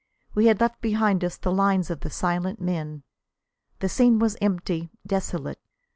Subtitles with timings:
[0.33, 3.03] We had left behind us the lines of the silent men.
[3.81, 5.59] The scene was empty, desolate.